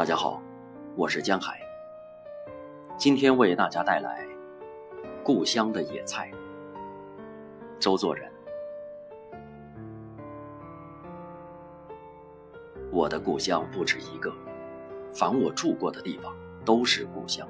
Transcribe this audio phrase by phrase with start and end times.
[0.00, 0.40] 大家好，
[0.96, 1.60] 我是江海。
[2.96, 4.26] 今天为大家带来
[5.22, 6.32] 故乡的野菜。
[7.78, 8.32] 周作人，
[12.90, 14.32] 我的故乡不止一个，
[15.12, 17.46] 凡我住过的地方都是故乡。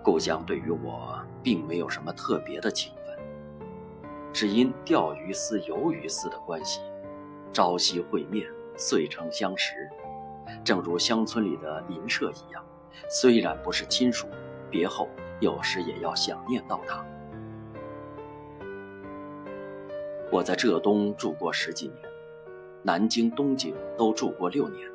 [0.00, 3.18] 故乡对于我并没有什么特别的情分，
[4.32, 6.80] 只因钓鱼丝、游鱼丝的关系，
[7.52, 8.48] 朝夕会面。
[8.76, 9.88] 遂成相识，
[10.62, 12.64] 正如乡村里的邻舍一样，
[13.08, 14.28] 虽然不是亲属，
[14.70, 15.08] 别后
[15.40, 17.04] 有时也要想念到他。
[20.30, 21.98] 我在浙东住过十几年，
[22.82, 24.90] 南京、东京都住过六年，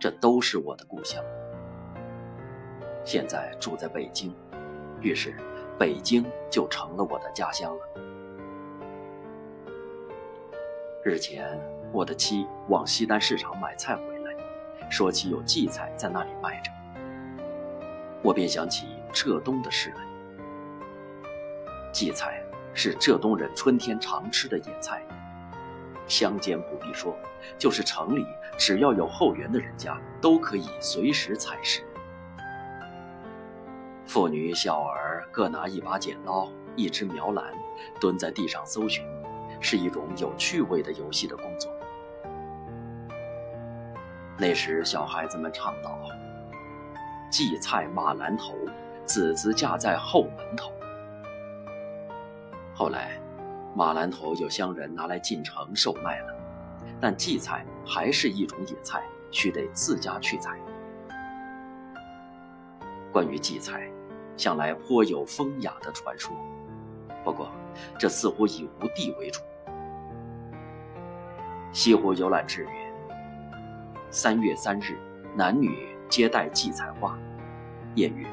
[0.00, 1.24] 这都是我的故乡。
[3.04, 4.34] 现在住在北京，
[5.00, 5.34] 于是
[5.78, 7.82] 北京就成了我的家乡了。
[11.04, 11.58] 日前。
[11.92, 14.15] 我的妻往西单市场买菜回来，
[14.88, 16.70] 说起有荠菜在那里卖着，
[18.22, 20.02] 我便想起浙东的事来。
[21.92, 22.42] 荠菜
[22.74, 25.02] 是浙东人春天常吃的野菜，
[26.06, 27.16] 乡间不必说，
[27.58, 28.24] 就是城里
[28.58, 31.82] 只要有后园的人家，都可以随时采食。
[34.06, 37.52] 妇女小儿各拿一把剪刀、一只苗篮，
[38.00, 39.04] 蹲在地上搜寻，
[39.60, 41.75] 是一种有趣味的游戏的工作。
[44.38, 45.98] 那时，小孩子们唱道
[47.32, 48.54] ：“荠菜马兰头，
[49.06, 50.70] 子子架在后门头。”
[52.76, 53.18] 后来，
[53.74, 56.34] 马兰头有乡人拿来进城售卖了，
[57.00, 60.58] 但荠菜还是一种野菜，须得自家去采。
[63.10, 63.90] 关于荠菜，
[64.36, 66.36] 向来颇有风雅的传说，
[67.24, 67.50] 不过
[67.98, 69.40] 这似乎以吴地为主。
[71.72, 72.85] 西湖游览志云。
[74.10, 74.96] 三月三日，
[75.34, 77.18] 男女皆戴荠菜花。
[77.96, 78.26] 谚云：“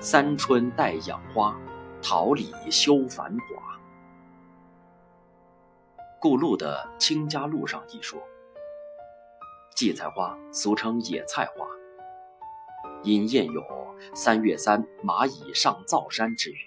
[0.00, 1.56] 三春带养花，
[2.02, 3.80] 桃李休繁华。”
[6.20, 8.20] 顾路的《清家路》上一说，
[9.74, 11.66] 荠菜花俗称野菜花，
[13.02, 13.62] 因谚有
[14.14, 16.58] “三月三，蚂蚁上灶山”之语。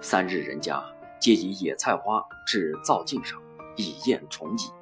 [0.00, 0.82] 三日人家
[1.18, 3.42] 皆以野菜花置灶镜上，
[3.76, 4.79] 以验虫蚁。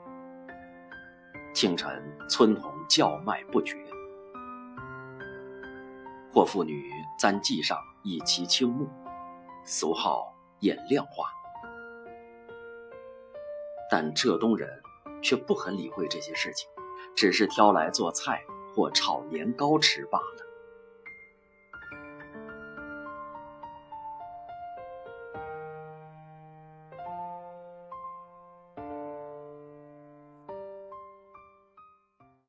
[1.60, 3.76] 清晨，村童叫卖不绝，
[6.32, 6.88] 或妇女
[7.18, 8.88] 簪髻上以其青木，
[9.64, 11.24] 俗号眼亮花。
[13.90, 14.70] 但浙东人
[15.20, 16.70] 却不很理会这些事情，
[17.16, 18.40] 只是挑来做菜
[18.72, 20.47] 或炒年糕吃罢了。